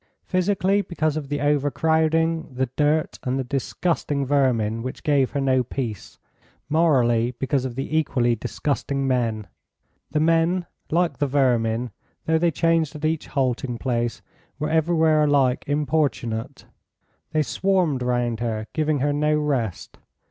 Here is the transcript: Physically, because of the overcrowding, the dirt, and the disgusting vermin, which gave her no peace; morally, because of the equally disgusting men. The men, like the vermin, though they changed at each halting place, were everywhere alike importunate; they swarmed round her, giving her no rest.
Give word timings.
Physically, 0.25 0.81
because 0.81 1.15
of 1.15 1.29
the 1.29 1.41
overcrowding, 1.41 2.51
the 2.55 2.71
dirt, 2.75 3.19
and 3.21 3.37
the 3.37 3.43
disgusting 3.43 4.25
vermin, 4.25 4.81
which 4.81 5.03
gave 5.03 5.29
her 5.29 5.39
no 5.39 5.63
peace; 5.63 6.17
morally, 6.69 7.35
because 7.37 7.65
of 7.65 7.75
the 7.75 7.95
equally 7.95 8.35
disgusting 8.35 9.07
men. 9.07 9.45
The 10.09 10.19
men, 10.19 10.65
like 10.89 11.19
the 11.19 11.27
vermin, 11.27 11.91
though 12.25 12.39
they 12.39 12.49
changed 12.49 12.95
at 12.95 13.05
each 13.05 13.27
halting 13.27 13.77
place, 13.77 14.23
were 14.57 14.71
everywhere 14.71 15.25
alike 15.25 15.65
importunate; 15.67 16.65
they 17.31 17.43
swarmed 17.43 18.01
round 18.01 18.39
her, 18.39 18.65
giving 18.73 19.01
her 19.01 19.13
no 19.13 19.37
rest. 19.37 19.99